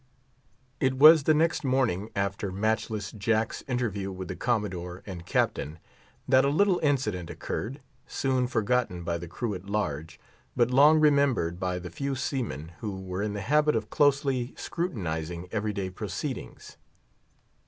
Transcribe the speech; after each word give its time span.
It 0.79 0.95
was 0.97 1.25
the 1.25 1.33
next 1.35 1.63
morning 1.63 2.09
after 2.15 2.51
matchless 2.51 3.11
Jack's 3.11 3.63
interview 3.67 4.11
with 4.11 4.29
the 4.29 4.35
Commodore 4.35 5.03
and 5.05 5.27
Captain, 5.27 5.77
that 6.27 6.43
a 6.43 6.49
little 6.49 6.79
incident 6.79 7.29
occurred, 7.29 7.81
soon 8.07 8.47
forgotten 8.47 9.03
by 9.03 9.19
the 9.19 9.27
crew 9.27 9.53
at 9.53 9.67
large, 9.69 10.19
but 10.55 10.71
long 10.71 10.99
remembered 10.99 11.59
by 11.59 11.77
the 11.77 11.91
few 11.91 12.15
seamen 12.15 12.71
who 12.79 12.99
were 12.99 13.21
in 13.21 13.33
the 13.33 13.41
habit 13.41 13.75
of 13.75 13.91
closely 13.91 14.55
scrutinising 14.57 15.47
every 15.51 15.71
day 15.71 15.91
proceedings. 15.91 16.77